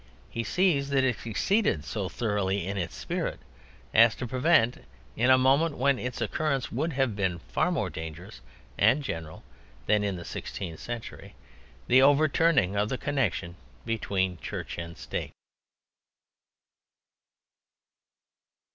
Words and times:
He 0.31 0.43
sees 0.43 0.89
that 0.89 1.03
it 1.03 1.19
succeeded 1.19 1.85
so 1.85 2.09
thoroughly 2.09 2.65
in 2.65 2.75
its 2.75 2.95
spirit 2.95 3.39
as 3.93 4.15
to 4.15 4.25
prevent, 4.25 4.83
in 5.15 5.29
a 5.29 5.37
moment 5.37 5.77
when 5.77 5.99
its 5.99 6.21
occurrence 6.21 6.71
would 6.71 6.93
have 6.93 7.15
been 7.15 7.37
far 7.37 7.71
more 7.71 7.91
dangerous 7.91 8.41
and 8.79 9.03
general 9.03 9.43
than 9.85 10.03
in 10.03 10.15
the 10.15 10.25
sixteenth 10.25 10.79
century, 10.79 11.35
the 11.85 12.01
overturning 12.01 12.75
of 12.75 12.89
the 12.89 12.97
connection 12.97 13.55
between 13.85 14.39
Church 14.39 14.79
and 14.79 14.97
State. 14.97 15.33